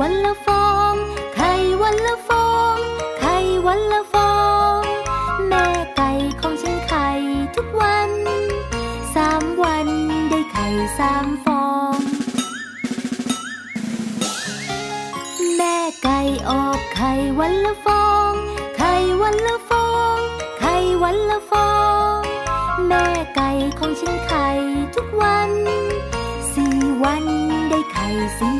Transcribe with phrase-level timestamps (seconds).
[0.00, 0.94] วันละฟอง
[1.34, 2.76] ไข่วันละฟอง
[3.20, 4.32] ไข่วันละฟอ
[4.78, 4.80] ง
[5.48, 7.08] แม่ไก่ของฉันไข่
[7.54, 8.10] ทุกวัน
[9.14, 9.88] สามวัน
[10.28, 10.66] ได้ไข่
[10.98, 11.98] สามฟอง
[15.56, 18.30] แม่ไก่ออกไข่วันละฟอง
[18.76, 18.92] ไข่
[19.22, 20.16] วันละฟอง
[20.60, 21.70] ไข่วันละฟอ
[22.16, 22.18] ง
[22.88, 23.04] แม่
[23.36, 24.46] ไก่ของฉันไข่
[24.94, 25.50] ทุกวัน
[26.52, 27.24] สี่วัน
[27.68, 28.08] ได้ไข่
[28.40, 28.58] สี่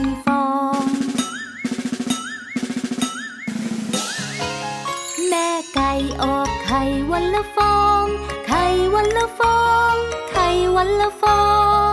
[6.79, 8.05] ไข่วันละฟอง
[8.47, 9.61] ไข่วันละฟอ
[9.93, 9.95] ง
[10.31, 10.47] ไข่
[10.77, 11.41] วันละฟอ
[11.85, 11.86] ง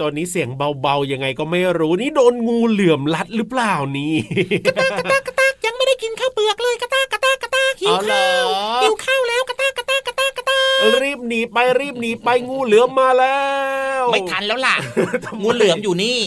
[0.00, 4.14] ตัวนี้เสียงเบาๆยังไงก็ไม่รู้นี่โดนงูเหลื่อมลัดหรือเปล่านี่
[4.66, 8.46] กระตากกระตากกระตากยังไม่ได้กินข้าวเปลือกเลยกระตากกระตากกระตากหิวข้าว
[8.82, 9.42] หิวข้าวแล้ว
[10.82, 13.38] ระตากรีบหนีไปรีบหนีไปงูเหลือมมาแล้
[14.00, 14.76] ว ไม่ทันแล้วล่ะ
[15.42, 16.18] งูเหลือมอยู่นี่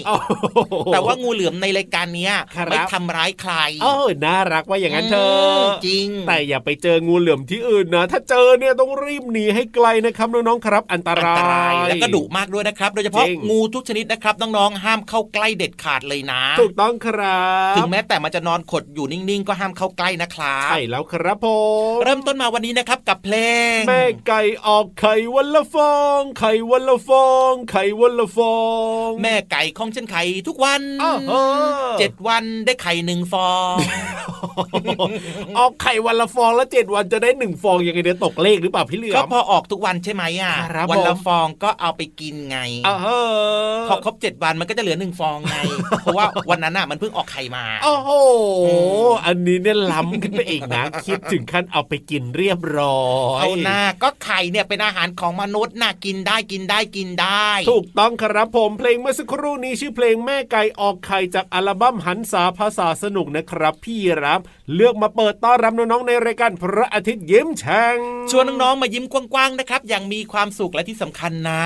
[0.94, 2.34] แต่ว่างูเหลือมในรายการเนี้ย
[2.66, 3.53] ไม่ทำร้ายใคร
[3.84, 11.36] เออน่ารักว่าอย่างนั้นเธอจริง แต่อย่าไปเจองูเหลือมที่อื่นนะ ถ้าเจอเนี่ยต้องรีบหนีให้ไกลนะครับน้องๆครับ อันตรา
[11.72, 21.47] ยแล้วก็ดุมากด้วยนะครับ โดยเฉพาะงูทุกชนิดนะครับน้องๆห้ามเข้าใกล้เด็ดขาดเลยนะ ถูกต้องครับถึงแม้แต่มันจะนอนขดอยู่นิ่งๆ ก็ห้ามเข้าใกล้นะครับใช่แล้วครับผ
[21.96, 23.36] มเริ่มต้นมาวันนี้นะครับกับเพล
[23.78, 28.57] งแม่ไก่ออกไข่วันละฟอง ไข่วันละฟอง ไข่วันละฟอ
[29.07, 30.81] ง แม่ไก่ของฉันไข่ทุกวัน
[32.00, 33.75] เจ็ดวันได้ไข่หนึ่งฟอง
[35.57, 40.56] ออกไข่วันละฟองแล้วเจ็ดวันจะได้หนึ่งฟองยังไงเดี๋ยวตกเลขหรือเปล่าพี่เหลือก็พอออกทุกวันใช่ไหมอะ
[40.92, 42.60] วันละฟองก็เอาไปกินไง
[43.90, 45.56] พอครบเจ็ดวันมันก็จะเหลือหนึ่งฟองไง
[46.01, 48.10] เพราะว่าวันนั้นอะมันเพิ่งออกไข่มาโอ้โห
[49.25, 53.07] อันนี้เนี่ยล้ำขึ้นไปอีกนะคิดถึงขั้นเอาไปกินเรียบร้อ
[53.40, 64.41] ยเอาหน้าก็ไข่เนี่ยเป็นอาหารของมนุษย์น่ะกินได้กินได้กินได้ ถูกต้องครับผมเพลงเมื่อสักครู่นี้ชื่อเพลงแม่ไก่ออกไข่จากอัลบั้มหันษาภาษาสนุกนะครับ พี่รับ
[64.74, 67.97] เลือกมาเปิดต้อนรับน้องๆในรายการพระอาทิตย์ยิ้มแฉ่ง
[68.31, 71.63] ชวนน้องๆมายิ้มกว้างๆนะครับ อย่างมีความสุขและที่สำคัญนะ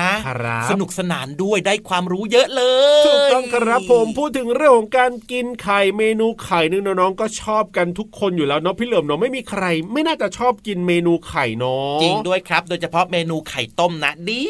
[0.70, 2.62] สนุกสนานด้วยได้ความรู้เยอะเล
[3.02, 14.42] ยถูกต้องครับผมพูดถึงเรื่องของการกินไข่เมนูไข่นึงน้องๆก็ชอบกันทุกคนอยู่แล้วเนาะพี่เหลิมเนาะไม่มีใคร ไม่น่าจะชอบกินเมนูไข่เนาะจริงด้วยครับโดยเฉพาะเมนูไข่ต้มนะดี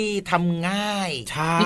[0.00, 1.56] ดีทำง่าย ใช่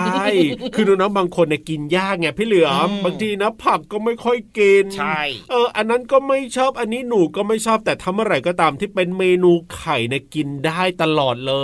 [0.75, 5.21] คือน้องๆบางคนเนี่ยกินยากไงพี่เหลือมบางทีนะผักก็ไม่ค่อยกินใช่
[5.51, 11.55] เอออันนั้นก็ไม่ชอบอันนี้หนูก็ไม่ชอบแต่ทำอะไรก็ตามที่เป็นเมนูไข่เนี่ยกินได้ตลอดเล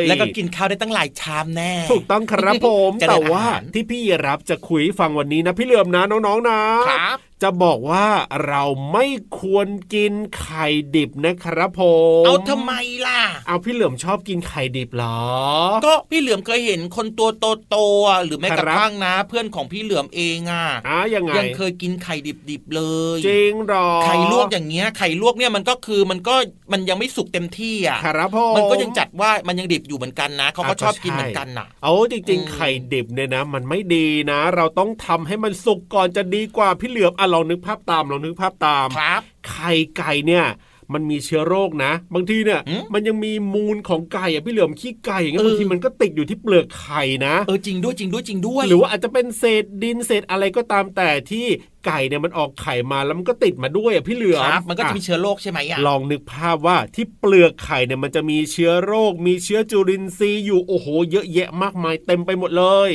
[0.00, 3.44] ย แล้วก็กินข้าวได้ตั้งหลายชามแน่ ถูกต้องครับผมแต่ว่า
[3.74, 6.60] ที่พี่รับจะคุยฟังวันนี้นะพี่เหลือมนะน้องๆนะ
[6.90, 8.06] ครับจะบอกว่า
[8.46, 8.62] เรา
[8.92, 9.06] ไม่
[9.40, 10.66] ควรกินไข่
[10.96, 11.82] ดิบนะครับผ
[12.22, 12.72] ม เอาทำไม
[13.06, 15.20] ล่ะ เอาพี่เหลือมชอบกินไข่ดิบหรอ
[15.86, 17.30] ก็พี่เหลือมเคยเห็นคนตัว
[17.68, 22.14] โตๆหรือแม้กระทั่งนะ เพื่อนของพี่เหลือมเองอะอะยังไงยังเคยกินไข่
[22.50, 22.82] ดิบๆเล
[23.16, 26.34] ย จริงหรอ ไข่ลวกอย่างเงี้ยไข่ลวกเนี่ยมันก็คือมันก็
[26.72, 40.46] มันยังไม่สุกเต็มที่อะครับผมมันก็ยังจัดว่ามันยังดิบอยู่เหมือนกันนะเขาก็ชอบกินเหมือนกันน่ะเอาจริง ๆ ไข่ดิบเนี่ยนะ มันไม่ดีนะ เราต้องทำให้มันสุกก่อนจะดีกว่าพี่เหลือมอะลองนึกภาพตามลองนึกภาพตามครับไข่ไก่เนี่ย
[40.94, 42.60] มันมีเชื้อโรคนะ บางทีเนี่ย
[42.94, 51.46] มันยังมีมูลของไก่อะพี่เหลือมขี้ไก่อย่างเงี้ยบางทีมันก็ติดอยู่ที่เปลือกไข่นะเออจริงด้วยจริงด้วยจริงด้วย หรือว่าอาจจะเป็นเศษดินเศษอะไรก็ตามแต่ที่
[51.86, 62.90] ไก่เนี่ยมันออกไข่มาแล้วมันก็ติดมาด้วยอะพี่เหลือมมันก็จะมีเชื้อโรคใช่ไหมอะลองนึกภาพว่าที่เปลือกไข่เนี่ยมันจะมีเชื้อโรค มีเชื้อจุลินทรีย์อยู่โอ้โห เยอะแยะมากมายเต็มไปหมดเลย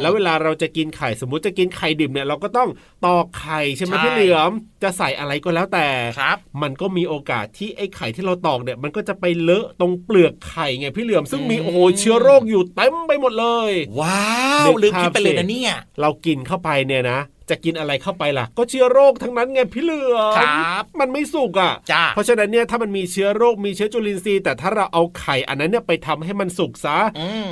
[0.00, 2.68] แล้วเวลาเราจะกินไข่สมมุติจะกินไข่ดิบเนี่ยเราก็ต้อง
[3.06, 4.50] ตอกไข่ใช่ไหมพี่เหลือม
[4.82, 5.86] จะใส่อะไรก็แล้วแต่
[6.20, 13.70] ครับมันก็มีโอกาสที่ไอ้ไข่ที่เราตอกเนี่ยมันก็จะไปเลอะตรงเปลือกไข่ไงพี่เหลือมซึ่งมีโอ้โหเชื้อโรคอยู่เต็มไปหมดเลย
[14.00, 14.28] ว้า
[14.66, 17.20] วลืมคิดไปเลยนะเนี่ยเรากินเข้าไปเนี่ยนะ
[17.50, 26.98] จะกินอะไรเข้าไปล่ะ ก็เชื้อโรคทั้งนั้นไงพี่เหลือครับมันไม่สุกอะจ้าเพราะฉะนั้นเนี่ยถ้ามันมีเชื้อโรคมีเชื้อจุลินทรีย์ แต่ถ้าเราเอาไข่อันนั้นเนี่ยไปทำให้มันสุกซะ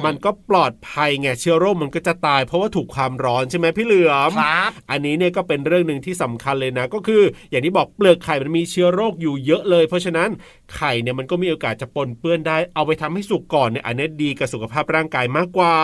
[0.05, 10.29] มันก็ปลอดภัยไงเชื้อโรคมันก็จะตาย เพราะว่าถูกความร้อนใช่ไหมพี่เหลือมครับอันนี้เนี่ยก็เป็นเรื่องหนึ่งที่สำคัญเลยนะ ก็คือ อย่างที่บอกเปลือกไข่มันมีเชื้อโรคอยู่เยอะเลย เพราะฉะนั้น
[10.77, 15.77] ไข่เนี่ยมันก็มีโอกาสจะปนเปื้อนได้เอาไปทำให้สุกก่อนเนี่ยอันนี้ดีกับสุขภาพร่างกายมากกว่า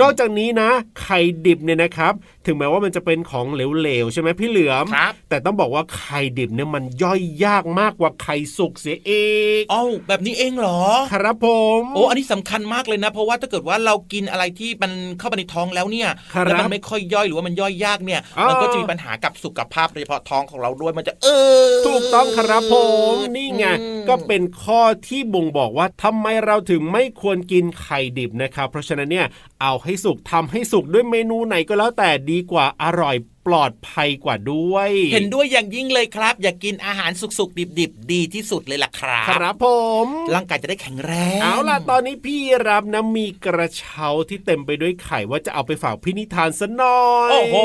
[0.00, 0.70] นอกจากนี้นะ
[1.02, 2.12] ไข่ดิบเนี่ยนะครับ
[2.46, 4.86] ถึงแม้ว่ามันจะเป็นของเหลวใช่ไหมพี่เหลือม
[5.28, 9.12] แต่ต้องบอกว่าไข่ดิบเนี่ยมันย่อยยากมากกว่าไข่สุกเสียเอ
[9.58, 10.80] งอ้าวแบบนี้เองเหรอ
[11.12, 11.46] ครับผ
[11.80, 16.08] มโอ้อันนี้สำคัญมากเลยนะ เพราะว่าถ้าเกิดว่าเรากินอะไรที่มันเข้าไปในท้องแล้วเนี่ย
[16.44, 21.28] แล้วมันไม่ค่อยย่อยหรือว่ามันย่อยยากเนี่ยมันก็จะมีปัญหากับสุขภาพโดยเฉพาะท้องของเราด้วยมันจะเอ
[21.66, 22.74] อถูกต้องครับผ
[23.12, 23.64] มนี่ไง
[24.08, 29.26] ก็เป็นข้อที่บ่งบอกว่าทำไมเราถึงไม่ควรกินไข่ดิบนะครับ เพราะฉะนั้นเนี่ย
[29.62, 33.16] เอาให้สุกทำให้สุกด้วยเมนูไหนก็แล้วแต่ดีกว่าอร่อย
[33.48, 39.66] ปลอดภัยกว่าด้วย เห็นด้วยอย่างยิ่งเลยครับ อยากกินอาหารสุกๆ ดิบๆ ดีที่สุดเลยล่ะครับครับผ
[40.04, 47.56] มร่างกายจะได้แข็งแรง เอาล่ะตอนนี้พี่รับนะมีกระเช้าที่เต็มไปด้วยไข่ว่าจะเอาไปฝากพี่นิทานซะหน่อยโอ้โห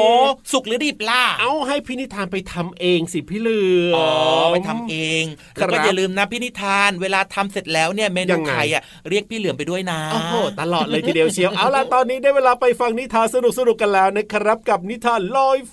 [0.51, 4.07] สุกหรือดิบล่ะเอาให้พี่นิทานไปทำเองสิพี่เลืออ๋อ
[4.53, 5.23] ไปทำเอง
[5.55, 13.35] แล้วก็อย่าลืมนะพี่นิทาน เวลาทำเสร็จแล้วเนี่ยเมนูไข่อะเรียกพี่เหลือมไปด้วยนะโอ้โหตลอดเลยทีเดียวเชียวเอาล่ะตอนนี้ได้เวลาไปฟังนิทานส
[13.67, 15.57] นุกๆกันแล้วนะครับ กับนิทานลอย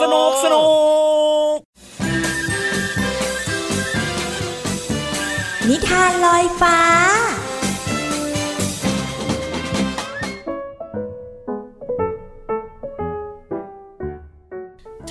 [0.00, 0.64] านุกสนุ
[1.54, 1.56] ก
[5.68, 6.78] นิทานลอยฟ้า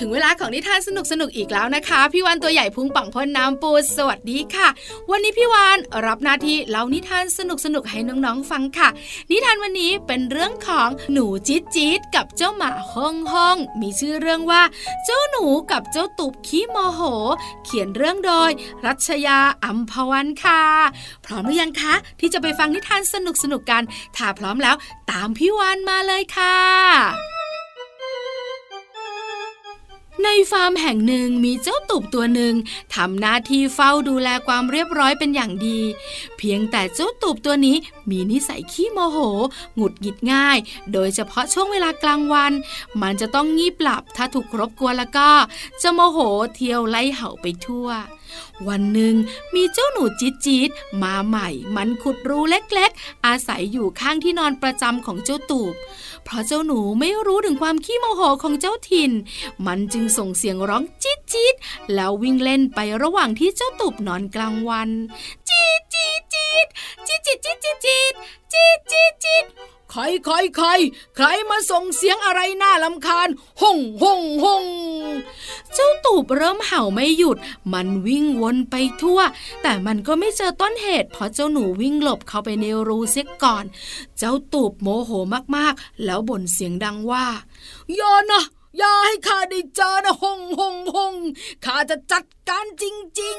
[0.02, 4.68] ึงเวลาของนิทานสนุกสนุกอีกแล้วนะคะ พี่วานตัวใหญ่พุงป่องพ่นน้ำปูสวัสดีค่ะ
[5.10, 8.88] วันนี้พี่วานรับหน้าที่เล่านิทานสนุกสนุกให้น้องๆฟังค่ะ
[9.30, 14.62] นิทานวันนี้เป็นเรื่องของหนูจี๊ดจี๊ดกับเจ้าหมาห้องห้องมีชื่อเรื่องว่า
[15.04, 17.00] เจ้าหนูกับเจ้าตุบขี้โมโห
[17.64, 18.50] เขียนเรื่องโดย
[18.86, 20.62] รัชยาอัมพวันค่ะ
[21.24, 23.82] พร้อมหรือยังคะที่จะไปฟังนิทานสนุกสนุกกัน
[24.16, 24.76] ถ้าพร้อมแล้ว
[25.10, 27.37] ตามพี่วานมาเลยค่ะ
[30.24, 32.54] ในฟาร์มแห่งหนึ่งมีเจ้าตุบตัวหนึ่ง
[32.94, 35.80] ทำหน้าที่เฝ้าดูแลความเรียบร้อยเป็นอย่างดี
[36.38, 37.76] เพียงแต่เจ้าตุบตัวนี้
[38.10, 39.18] มีนิสัยขี้โมโห
[39.74, 40.58] หงุดหงิดง่าย
[40.92, 42.52] โดยเฉพาะช่วงเวลากลางวัน
[43.00, 45.28] มันจะต้องงีบหลับถ้าถูกรบกวนแล้วก็
[45.82, 46.18] จะโมโห
[46.54, 47.88] เที่ยวไล่เห่าไปทั่ว
[48.68, 49.14] วันหนึ่ง
[49.54, 50.70] มีเจ้าหนูจี๊ดจี๊ด
[51.02, 55.74] มาใหม่ มันขุดรูเล็กๆ อาศัยอยู่ข้างที่นอนประจำของเจ้าตูบ
[56.28, 59.12] เพราะเจ้าหนูไม่รู้ถึงความขี้โมโหของเจ้าถิ่น
[59.66, 61.54] มันจึงส่งเสียงร้องจี๊ดจี๊ด
[61.94, 64.88] แล้ววิ่งเล่นไประหว่างที่เจ้าตูบนอนกลางวัน
[65.48, 66.66] จี๊ดจี๊ดจี๊ด
[67.06, 68.14] จี๊ดจี๊ดจี๊ดจี๊ดจี๊ด
[68.52, 70.68] จี๊ดจี๊ดจี๊ดจี๊ด ใครใครใคร
[71.16, 73.28] ใครมาส่งเสียงอะไรน่ารำคาญ
[73.62, 74.64] ฮงฮงฮง
[75.74, 77.38] เจ้าตูบเริ่มเห่าไม่หยุด
[77.72, 79.20] มันวิ่งวนไปทั่ว
[79.62, 83.64] แต่มันก็ไม่เจอต้นเหตุ เพราะเจ้าหนูวิ่งหลบเข้าไปในรูเสียก่อน
[84.18, 85.10] เจ้าตูบโมโห
[85.56, 87.26] มากๆ แล้วบ่นเสียงดังว่า
[87.96, 88.42] อย่านะ
[88.78, 91.14] อย่าให้ข้าได้เจอนะหงหงหง
[91.64, 92.84] ข้าจะจัดการจ
[93.20, 93.38] ริง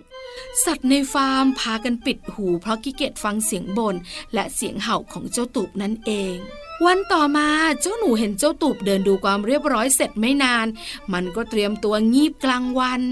[0.00, 3.96] ๆ สัตว์ในฟาร์มพากันปิดหูเพราะกิเกตฟังเสียงบน่น
[4.34, 6.36] และเสียงเห่าของเจ้าตูบนั่นเอง
[6.84, 7.48] วันต่อมา
[7.80, 10.66] เจ้าหนูเห็นเจ้าตูบเดินดูความเรียบร้อยเสร็จไม่นาน
[11.12, 13.02] มันก็เตรียมตัวงีบกลางวัน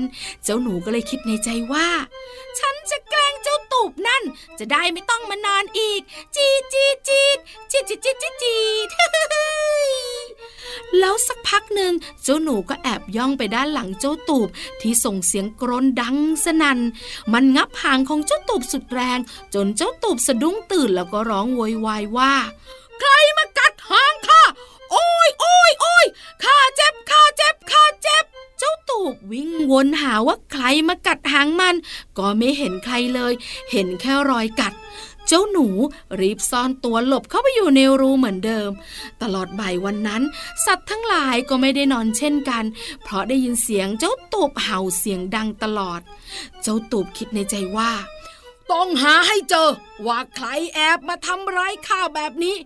[0.45, 1.89] เจ้าหนูก็เลยคิดในใจว่า
[2.59, 4.23] ฉันจะแกล้งเจ้าตูบนั่น
[4.59, 6.01] จะได้ไม่ต้องมานอนอีก
[6.37, 7.21] จีจีจี
[7.71, 8.57] จีจีจีจีจี
[10.99, 11.93] แล้วสักพักหนึ่ง
[12.23, 14.49] เจ้าหนูก็แอบย่องไปด้านหลังเจ้าตูบ
[14.81, 16.79] ที่ส่งเสียงกรนดังสนัน่น
[17.33, 19.19] มันงับหางของเจ้าตูบสุดแรง
[19.55, 22.35] จนเจ้าตูบสะดุ้งตื่นแล้วก็ร้องโวยวายว่า
[23.01, 24.43] ใครมากัดหางข้า
[24.93, 26.07] โอ้ยโอ้ยโอ้ย
[26.45, 28.25] ข้าเจ็บข้าเจ็บข้าเจ็บ
[28.59, 31.75] เจ้าตูบวิ่งวนหาว่าใครมากัดหางมัน
[32.19, 33.33] ก็ไม่เห็นใครเลย
[33.73, 34.75] เห็นแค่รอยกัด
[35.29, 35.67] เจ้าหนู
[36.21, 38.71] รีบซ่อนตัวหลบเข้าไปอยู่ในรูเหมือนเดิม
[39.23, 40.23] ตลอดบ่ายวันนั้น
[40.65, 42.65] สัตว์ทั้งหลายก็ไม่ได้นอนเช่นกัน
[43.03, 46.01] เพราะได้ยินเสียงเจ้าตูบเห่าเสียงดังตลอด
[46.63, 47.93] เจ้าตูบคิดในใจว่า
[48.73, 49.69] ต้องหาให้เจอ
[50.07, 52.57] ว่าใครแอบมาทำร้ายข้าแบบนี้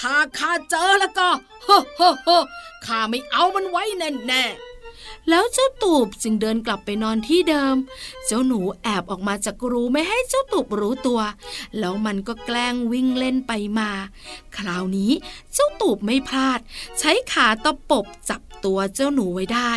[0.00, 1.28] ถ้าข้าเจอแล้วก็
[1.66, 2.38] ฮ้เฮ้เฮ้
[2.86, 4.44] ข้าไม่เอามันไว้แน่แน่
[5.30, 7.74] แล้วเจ้าตูบจึงเดินกลับไปนอนที่เดิม
[8.26, 11.20] เจ้าหนูแอบออกมาจากรูไม่ให้เจ้าตูบรู้ตัว
[11.78, 13.90] แล้วมันก็แกล้งวิ่งเล่นไปมา
[14.56, 15.12] คราวนี้
[15.54, 16.60] เจ้าตูบไม่พลาด
[16.98, 19.72] ใช้ขาตะปบจับตัวเจ้าหนูไว้ได้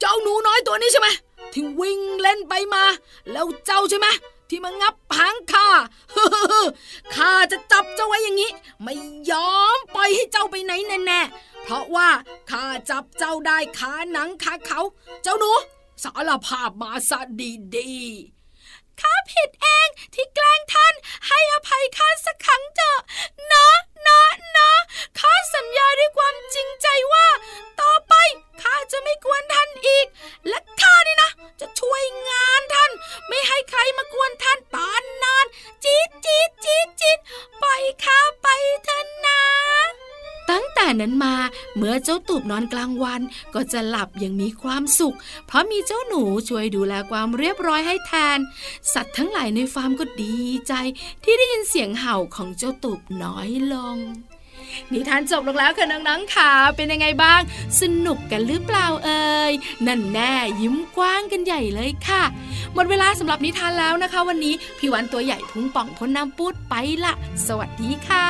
[0.00, 1.08] เจ้าหนูน้อยตัวนี้ใช่ไหม
[1.52, 2.84] ที่วิ่งเล่นไปมา
[3.32, 4.06] แล้วเจ้าใช่ไหม
[4.48, 5.68] ที่มางับหางข้า
[7.14, 8.50] ข้าจะจับเจ้าไว้อย่างนี้
[8.82, 8.94] ไม่
[9.30, 10.72] ยอมปล่อยให้เจ้าไปไหน
[11.06, 11.20] แน่
[11.62, 12.08] เพราะว่า
[12.50, 14.80] ข้าจับเจ้าได้ขาหนังขาเขา
[15.22, 15.52] เจ้าหนู
[16.02, 17.20] สารภาพมาซะ
[17.74, 18.43] ดีๆ
[19.00, 20.94] ข้าผิดเองที่แกล้งท่าน
[21.28, 22.98] ให้อภัยข้าสักครั้งเถอะ
[23.52, 23.68] นะ
[24.06, 24.22] นะ
[24.56, 24.70] นะ
[25.20, 27.26] ข้าสัญญาด้วยความจริงใจว่า
[27.80, 28.14] ต่อไป
[28.62, 30.06] ข้าจะไม่กวนท่านอีก
[30.48, 32.90] และข้านี่นะ จะช่วยงานท่าน
[33.28, 35.46] ไม่ให้ใครมากวนท่านตอนนอน
[35.84, 37.18] จีดจีดจีดจีด
[37.62, 38.48] ปล่อยข้าไป
[38.84, 39.40] เถอะนะ
[40.50, 41.34] ตั้งแต่นั้นมา
[41.76, 43.20] เมื่อเจ้าตูบนอนกลางวัน
[43.54, 48.38] ก็จะหลับอย่างมีความสุข เพราะมีเจ้าหนูช่วยดูแลความเรียบร้อยให้แทน
[48.92, 50.72] สัตว์ทั้งหลายในฟาร์มก็ดีใจ
[51.24, 53.98] ที่ได้ยินเสียงเห่าของเจ้าตูบน้อยลง
[54.92, 57.40] นิทานจบลงแล้วค่ะน้องๆค่ะเป็นยังไงบ้าง
[57.80, 59.52] สนุกกันหรือเปล่าเอ่ย
[59.86, 62.22] นั่นแน่ยิ้มกว้างกันใหญ่เลยค่ะ
[62.74, 66.74] หมดเวลาสำหรับนิทานแล้วนะคะ วันนี้พี่วันตัวใหญ่พุงป่องพ้นน้ำปูดไป
[67.04, 67.14] ละ
[67.46, 68.28] สวัสดีค่ะ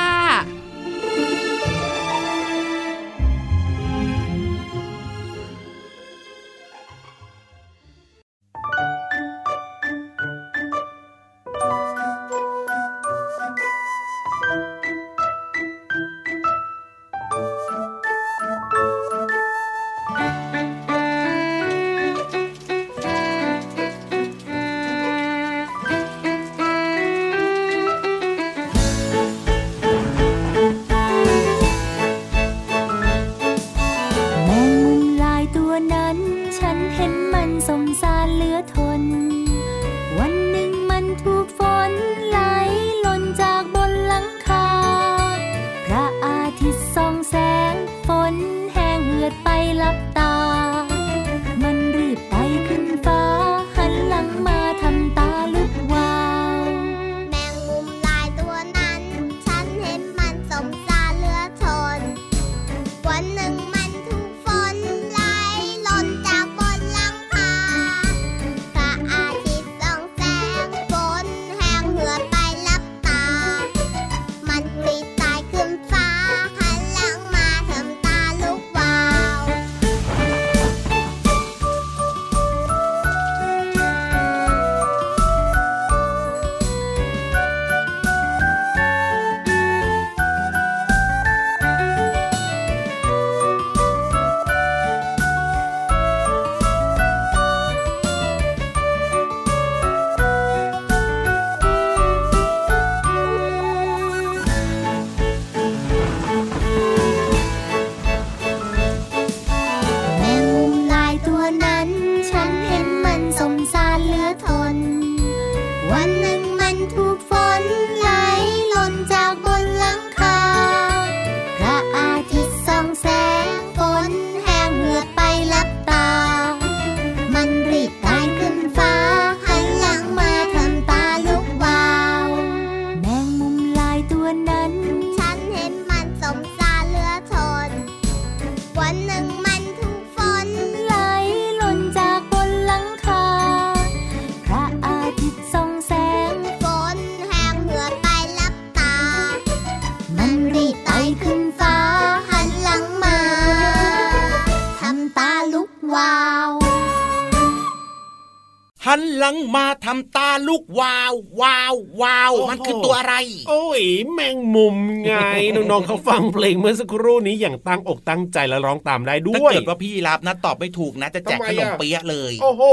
[161.34, 163.15] วาววาววาวมันคือตัวอะไร
[163.49, 165.13] โอ้ยแมงมุมไง
[165.55, 172.63] น้องๆเขาฟังเพลงเมื่อสักครู่นี้อย่างตั้งอกตั้งใจแล้วร้องตามได้ด้ถ้าวยเกิดว่าพี่รับนะตอบไม่ถูกนะจะแจกขนมเปี๊ยะเลย โอ้โห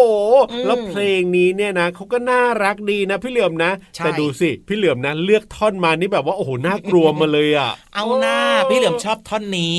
[0.53, 8.39] อืมแล้วเพลงนี้เนี่ยนะเขาก็น่ารักดีนะ พี่เหลือมนะใช่แต่ดูสิพี่เหลือมนะเลือกท่อนมานี่แบบว่าโอ้โหน่ากลัวมาเลยอะเอาหน้า
[8.71, 9.79] พี่เหลือมชอบท่อนนี้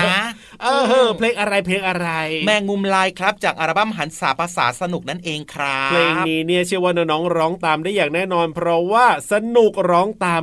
[0.00, 0.16] นะ
[0.62, 0.66] เอ
[1.04, 2.08] อเพลงอะไรเพลงอะไร
[2.46, 10.42] แมงมุมลายครับจากอัลบั้มหันษาภาษาสนุกนั่นเองครับเพลงนี้เนี่ยเชื่อว่าน้องๆร้องตามได้อย่างแน่นอน เพราะว่าสนุกร้องตาม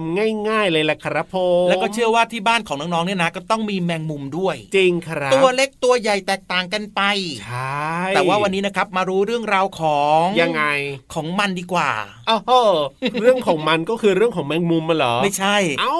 [0.50, 7.01] ง่าย ๆ เลยแหละครับผมแล้วก็เชื่อว่าที่บ้านของน้องๆเนี่ยนะก็ต้องมีแมงมุมด้วย จริงครับ ตัวเล็กตัวใหญ่แตกต่างกันไป
[7.43, 10.63] ใช่แต่ว่าวันนี้นะครับมารู้เรื่องราวของยังไง
[11.13, 11.89] ของมันดีกว่า
[12.29, 12.74] อ้าวเออ
[13.22, 15.96] เรื่องของมันก็คือเรื่องของแมงมุมมาเหรอไม่ใช่ เอ้า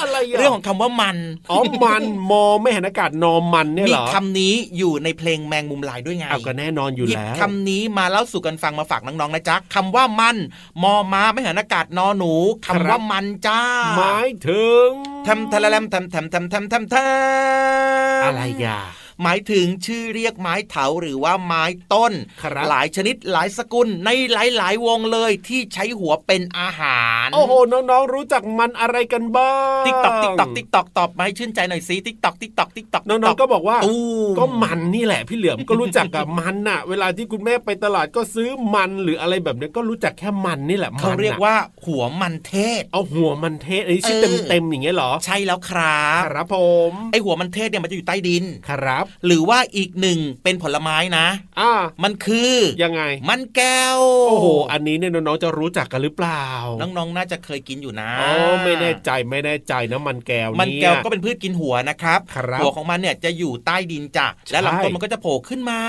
[0.00, 1.16] อะไระเรื่องของคำว่ามัน
[1.50, 10.36] อ๋อมันมอไม่เห็นอากาศนอมันเนี่ยมีเหรอคำนี้อยู่ในเพลงแมงมุมลายด้วยไงเอาก็แน่นอนอยู่หยิบแล้วคำนี้มาเล่าสู่กันฟังมาฝากน้องๆนะจ๊ะคำว่ามัน
[10.82, 12.32] มอมาไม่หันอากาศนอหนู
[12.66, 13.60] คำว่ามันจ้า
[13.96, 14.88] หมายถึง
[15.26, 18.80] ทำทะละแลมทำทำทำทำทำทำอะไรอย่า
[19.22, 34.02] หมายถึงชื่อเรียกไม้เถาหรือว่าไม้ต้นครับหลายชนิดหลายสกุลในหลาย ๆ วงเลยที่ใช้หัวเป็นอาหาร โอ้โห น้อง ๆ รู้จักมันอะไรกันบ้างติ๊กตอกติ๊กตอกติ๊กตอกตอบมาให้ชื่นใจหน่อยสิติ๊กตอกติ๊กตอกติ๊กตอกน้องๆก็บอกว่าตู้
[34.38, 41.56] ก็มันนี่แหละพี่เหลือมก็รู้จักกับมันน่ะ เวลาที่คุณแม่ไปตลาดก็ซื้อมันหรืออะไรแบบนี้ก็รู้จักแค่มันนี่แหละมันเขาเรียกน่ะว่า
[41.86, 46.56] หัวมันเทศ เอาหัวมันเทศอันนี้ชื่อเอเต็มอเต็มๆอย่างเงี้ยเหรอ ใช่แล้วครับครับผ
[46.90, 51.26] มไอหัวมันเทศเนี่ยมันจะอยู่ใต้ดินครับหรือว่าอีกหนึ่งเป็นผลไม้นะ
[51.60, 56.44] อ่ามันคือยังไง มันแก้ว โอ้โห อันนี้เนี่ยน้องๆจะรู้จักกันหรือเปล่า
[56.80, 65.80] น้องๆ น่าจะเคยกินอยู่นะอ๋อไม่แน่ใจไม่แน่ใจนะมันแก้วมันเนี่ยแก้วก็เป็นพืชกินหัวนะครับครับหัวของมันเนี่ยจะอยู่ใต้ดินจ้ะและลำต้นใช่มันก็จะโผล่ขึ้นมา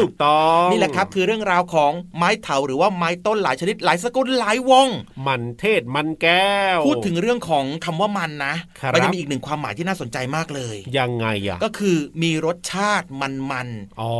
[0.00, 4.88] ถูกต้องนี่แหละครับคือเรื่องราวของไม้เถาหรือว่าไม้ต้นหลายชนิดหลายสกุลหลายวง
[5.26, 13.68] มันเทศมันแก้ว พูดถึงเรื่องของคำว่ามันนะครับมันจะมีอีกหนึ่งความหมายที่น่าสนใจมากเลย ยังไงอะก็คือมีรสชาติมัน
[14.00, 14.14] อ๋อ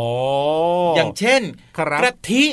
[0.87, 1.43] ๆออย่างเช่น
[1.79, 2.45] ครับกะทิ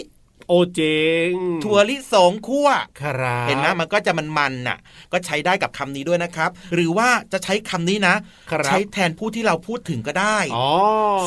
[0.48, 0.82] โอเจ
[1.30, 1.32] ง
[1.64, 2.68] ถั่วลิสงคั่ว
[3.02, 4.78] ครับเห็นไหมมันก็จะมันมันๆน่ะ
[5.12, 8.16] ก็ใช้ได้กับคำนี้ด้วยนะครับ หรือว่าจะใช้คำนี้นะ
[8.52, 10.70] ครับใช้แทนผู้ที่เราพูดถึงก็ได้อ๋อ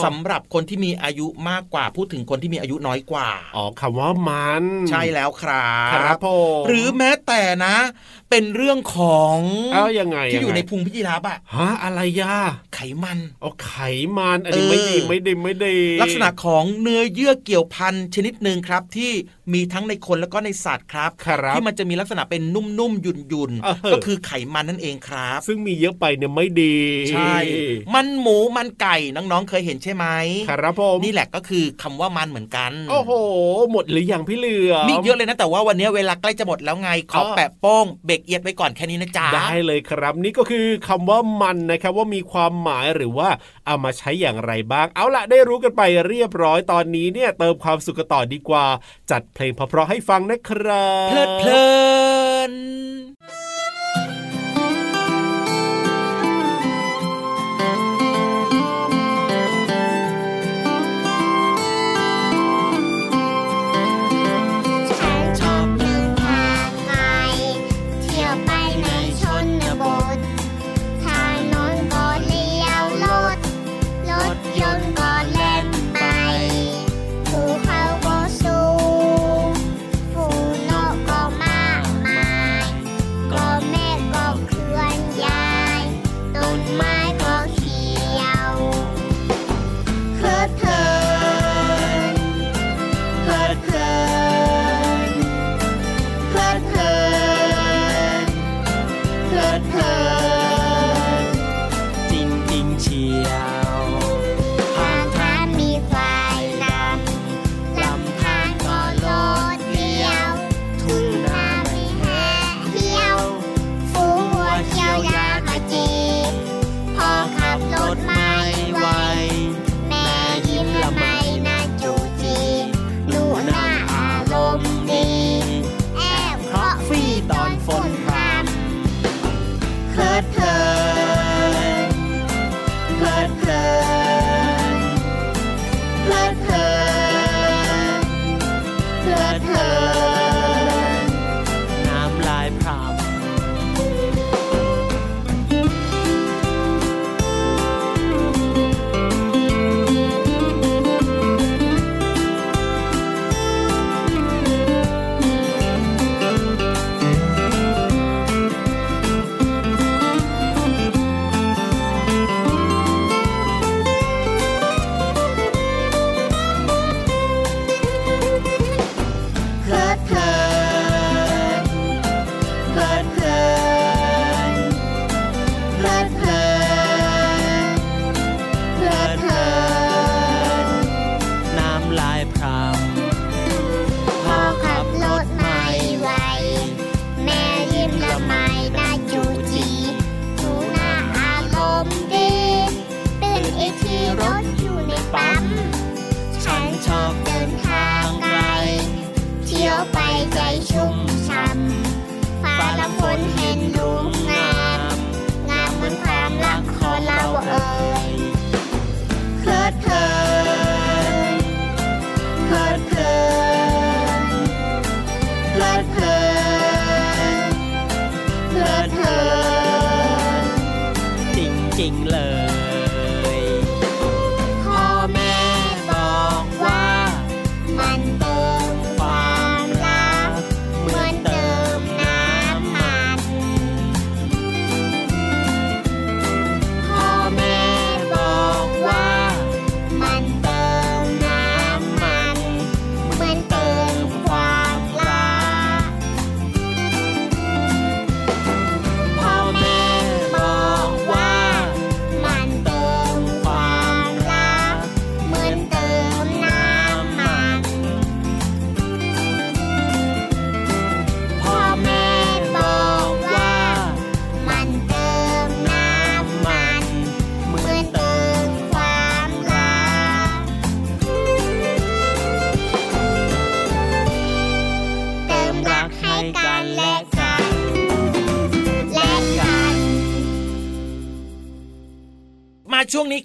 [0.04, 6.28] สำหรับคนที่มีอายุมากกว่าพูดถึงคนที่มีอายุน้อยกว่าอ๋อคำว่ามัน ใช่แล้วครับครับผ
[6.60, 7.76] มหรือแม้แต่นะ
[8.30, 9.38] เป็นเรื่องของ
[9.74, 12.34] เอายังไงที่อยู่ในงไงพุงพิจิราบอะฮะอะไรยา
[12.74, 13.74] ไขมันอ๋อไข
[14.18, 19.16] มันอันนี้เออไม่ดีไม่ดีไม่ดีลักษณะของเนื้อเยื่อเกี่ยวพันชนิดหนึ่งครับที่ที่
[19.54, 26.76] มีทั้งในคนแล้วก็ในสัตว์ครับครับที่มันจะมีลักษณะเป็นนุ่มๆหยุ่นเออๆก็คือไขมันนั่นเองครับ ซึ่งมีเยอะไปเนี่ยไม่ดี
[27.10, 27.36] ใช่
[27.94, 30.06] มันหมูมันไก่น้องๆเคยเห็นใช่ไหม
[30.50, 33.12] ครับผมนี่แหละก็คือคำว่ามันเหมือนกัน โอ้โห
[33.70, 43.28] หมดหรือยังพี่เหลือมีเยอะเลยนะแต่ว่าวันนี้เวลาใกล้จะหมดแล้วไงขอเออแปะโป้งเบรกเอียดไว้ก่อนแค่นี้นะจ๊ะได้เลยครับ นี่ก็คือคำว่ามันนะครับว่ามีความหมายหรือว่า
[43.66, 48.64] เอามาใช้อย่างไรบ้าง เอาละได้รู้กันไปเรียบร้อยตอนนี้เนี่ยเติมความสุขกันต่อดีกว่า
[49.10, 51.66] จัดเพลงเพราะๆให้ฟังนะครับเพลิดเพลิ
[52.50, 52.52] น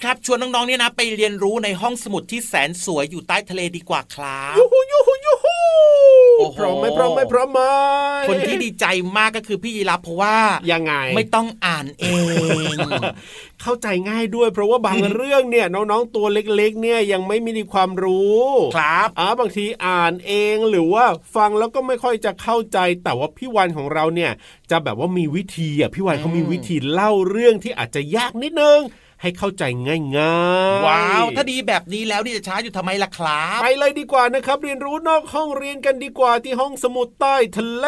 [0.03, 5.57] ครับ ชวนน้องๆเนี่ยนะไปเรียนรู้ในห้องสมุดที่แสนสวยอยู่ใต้ทะเลดีกว่าครับยูฮูยูฮูยูฮู
[6.39, 7.61] โอ้โหพร้อมไหมพร้อมไหมพร้อมไหม
[8.29, 8.85] คนที่ดีใจ
[9.17, 10.35] มากก็คือพี่ยีรับเพราะว่า
[10.71, 12.05] ยังไงไม่ต้องอ่านเอ
[12.75, 12.77] ง
[13.61, 18.41] เข้าใจง่ายด้วย เพราะว่าบางเรื่องเนี่ยน้องๆตัวเล็กๆ เนี่ยยังไม่มีความรู้
[18.77, 24.31] ครับอ่าบางทีอ่านเองหรือว่าฟังแล้วก็ไม่ค่อยจะเข้าใจแต่ว่าพี่วันของเราเนี่ย
[24.71, 28.81] จะแบบว่ามีวิธีอะพี่วันเขามีวิธีเล่าเรื่องที่อาจจะยากนิดนึง
[29.21, 29.97] ให้เข้าใจง่า
[30.77, 37.85] ยๆ ว้าว ถ้าดีแบบนี้แล้วนี่จะช้าอยู่ทำไมล่ะครับ ไปเลยดีกว่านะครับ เรียนรู้นอกห้องเรียนกันดีกว่าที่ห้องสมุดใต้ทะเล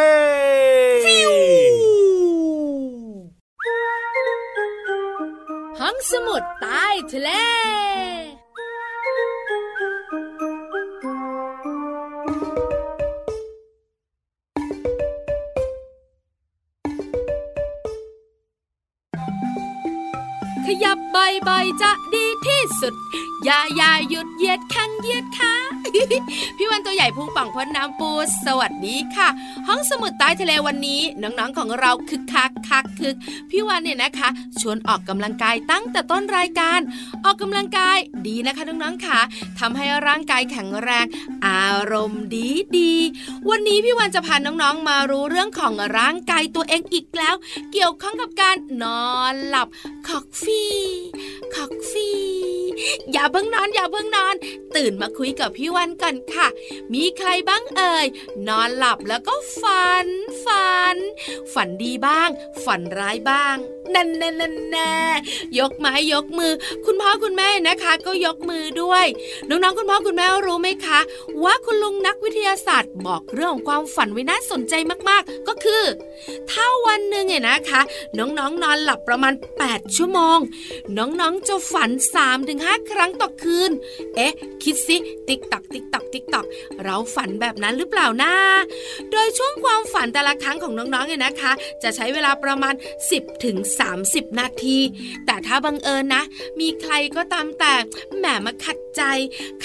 [5.79, 7.29] ห้องสมุดใต้ทะเล
[20.65, 21.49] ขยับใบใบ
[21.81, 22.93] จะดีที่สุด
[23.43, 25.53] อย่าอย่าหยุดเหยียดแข้งเหยียดขา
[26.57, 28.11] พี่วันตัวใหญ่พุงป่องพ้นน้ำปู
[28.45, 29.29] สวัสดีค่ะ
[29.67, 33.15] ห้องสมุดใต้ทะเลวันนี้ น้องๆของเราคึกคักคักคึก
[33.49, 34.29] พี่วันเนี่ยนะคะ
[34.61, 36.79] ชวนออกกำลังกายตั้งแต่ต้นรายการ
[37.25, 39.19] ออกกำลังกายดีนะคะน้องๆค่ะ
[39.59, 41.05] ทำให้ร่างกายแข็งแรง
[41.47, 42.93] อารมณ์ดีดี
[43.49, 47.35] วันนี้พี่วันจะพาน้องๆมารู้เรื่องของร่างกายตัวเองอีกแล้ว
[47.73, 49.67] เกี่ยวข้องกับการนอนหลับ
[50.07, 50.75] คอกฟี่
[51.55, 52.62] คอกฟี่
[53.11, 54.35] อย่าเพิ่งนอน อย่าเพิ่งนอน
[54.75, 56.47] ตื่นมาคุยกับพี่วันก่อนค่ะ
[56.93, 58.05] มีใครบ้างเอ่ย
[58.47, 60.07] นอนหลับแล้วก็ฝัน
[60.45, 60.97] ฝัน
[61.53, 62.29] ฝันดีบ้าง
[62.65, 63.55] ฝันร้ายบ้าง
[63.93, 64.93] นั่นแน่นแน่
[65.59, 66.53] ยกไม้ยกมือ
[66.85, 69.05] คุณพ่อคุณแม่นะคะ ก็ยกมือด้วย
[69.49, 70.99] น้องๆคุณพ่อคุณแม่รู้ไหมคะ
[71.43, 74.73] ว่าคุณลุงนักวิทยาศาสตร์ บอกเรื่องของความฝันไว้น่าสนใจ
[75.09, 75.83] มากๆ ก็คือ
[76.51, 77.81] ถ้าวันหนึ่งเนี่ยนะคะ
[78.17, 79.33] น้องๆนนอนหลับประมาณ
[79.65, 80.39] 8 ชั่วโมง
[80.97, 81.89] น้องๆจะฝัน
[82.33, 83.71] 3-5ครั้งต่อคืน
[84.15, 84.97] เอ๊ะ คิดสิ
[85.27, 86.45] ติ๊กตักติ๊กตักติ๊กตัก
[86.83, 88.33] เราฝันแบบนั้นหรือเปล่านะ
[89.11, 91.51] โดยช่วงความฝันแต่ละครั้งของน้องๆเนี่ยนะคะ
[91.83, 92.73] จะใช้เวลาประมาณ
[93.09, 93.57] 10ถึง
[93.99, 94.77] 30 นาที
[95.25, 96.23] แต่ถ้าบังเอิญนะ
[96.59, 97.73] มีใครก็ตามแต่
[98.17, 99.03] แหมมาขัด ใจ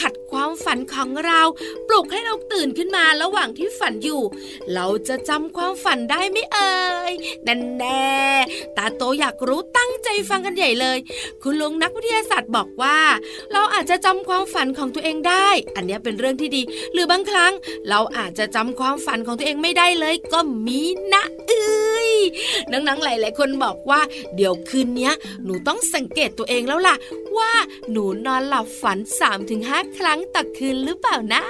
[0.01, 1.41] ขัดความฝันของเรา
[1.88, 4.23] ปลุกให้เราตื่นขึ้นมาระหว่างที่ฝันอยู่
[4.75, 6.79] เราจะจำความฝันได้ไหมเอ่
[7.11, 7.12] ย
[7.47, 8.12] นั่นแน่
[8.77, 10.99] ตาโตอยากรู้ตั้งใจฟังกันใหญ่เลย
[11.43, 12.99] คุณลุงนักวิทยาศาสตร์บอกว่า
[13.53, 16.62] เราอาจจะจำความฝันของตัวเองได้ อันนี้เป็นเรื่องที่ดี
[16.93, 17.53] หรือบางครั้ง
[17.88, 20.81] เราอาจจะจำความฝันของตัวเองไม่ได้เลยก็มี
[21.12, 21.88] นะเอ้ย
[22.72, 24.00] นังๆหลาย ๆ คนบอกว่า
[24.37, 25.11] เดี๋ยวคืนนี้
[25.44, 26.96] หนูต้องสังเกตตัวเองแล้วล่ะ
[27.38, 27.52] ว่า
[27.90, 28.98] หนูนอนหลับฝัน
[29.48, 31.42] 3-5 ครั้งต่อคืนหรือเปล่านะ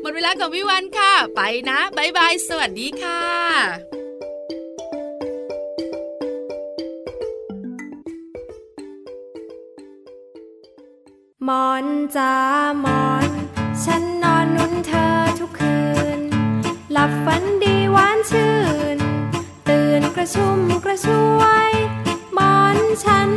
[0.00, 3.22] หมดเวลาของพี่วันค่ะ ไปนะบายบาย สวัสดีค่ะ
[11.48, 12.34] มอนจ้า
[12.84, 13.26] มอน
[13.84, 15.78] ฉันนอนนุ่นเธอทุกคื
[16.18, 16.20] น
[16.92, 17.42] หลับฝัน
[20.22, 21.06] ระชุ่มกระช
[21.38, 21.70] วย
[22.36, 23.30] บอนฉัน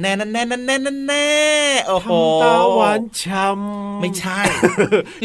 [0.00, 1.28] แน่นั่นแน่นั่นแน่นั่นแน่
[1.88, 2.10] โอ้โห
[2.42, 4.40] ตาหวานช้ำไม่ใช่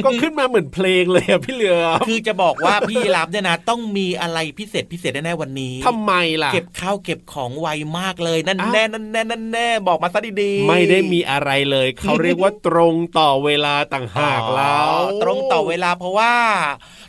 [0.03, 7.67] ก็ขึ้นมาเหมือนเพลงเลยอะพี่เหลือคือจะบอกว่าพี่รับเนี่ยนะ ต้องมีอะไรพิเศษพิเศษแน่ๆวันนี้ทำไมล่ะ เก็บข้าวเก็บของไว
[7.99, 14.91] มากเลยนั่นแน่นั่นแน่นั่นแน่บอกมาซะดีๆ ไม่ได้มีอะไรเลยเขาเรียกว่าตรงต่อเวลาต่างหากแล้ว
[15.23, 16.33] ตรงต่อเวลาเพราะว่า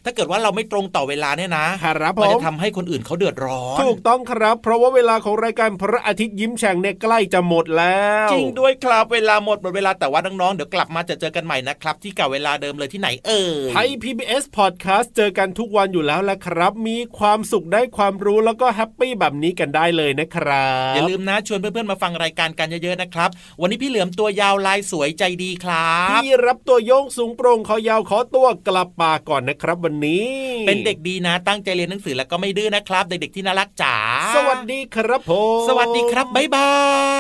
[0.05, 30.27] ถ้าเกิดว่าเราไม่ตรงต่อเวลาเนี่ยนะครับมันจะทำให้คนอื่นเขาเดือดร้อน ถูกต้องครับ เพราะว่าเวลาของรายการพระอาทิตย์ยิ้มแฉ่งเนี่ยใกล้จะหมดแล้ว จริงด้วยครับเวลาหมดหมดเวลาแต่ว่าน้องๆเดี๋ยวกลับมาจะเจอกันใหม่นะครับ ที่เก่าเวลาเดิมเลยที่ไหนเอ่ยไทย PBS Podcast เจอกันทุกวันอยู่แล้วแหละครับ มีความสุขได้ความรู้แล้วก็ happy แบบนี้กันได้เลยนะครับอย่าลืมนะชวนเพื่อนๆมาฟังรายการกันเยอะๆนะครับ วันนี้พี่เหลือมตัวยาวลายสวยใจดีครับพี่รับตัวโยงสูงโปร่งคอยาวขอตัวกลับป่าก่อนนะครับวันนี้
[30.67, 33.97] เป็นเด็กดีนะตั้งใจเรียนหนังสือแล้วก็ไม่ดื้อนะครับ เด็กๆที่น่ารักจ๋า
[34.37, 36.71] สวัสดีครับผม สวัสดีครับบ๊ายบา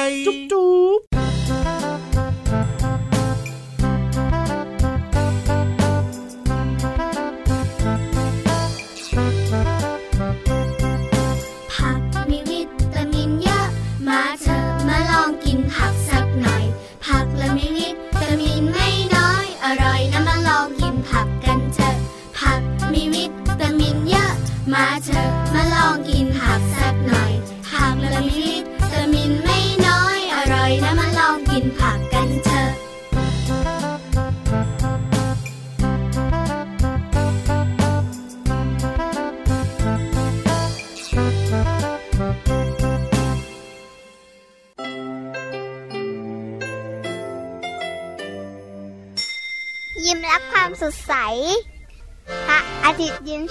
[0.08, 0.37] ย จุ๊
[0.98, 1.21] บ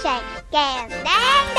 [0.05, 0.23] จุ๊บ
[0.55, 1.50] ยิ้